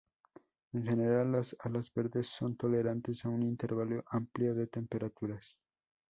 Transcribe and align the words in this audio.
En 0.73 0.87
general 0.87 1.31
las 1.31 1.55
algas 1.59 1.93
verdes 1.93 2.25
son 2.25 2.55
tolerantes 2.57 3.23
a 3.23 3.29
un 3.29 3.43
intervalo 3.43 4.03
amplio 4.07 4.55
de 4.55 4.65
temperaturas. 4.65 5.59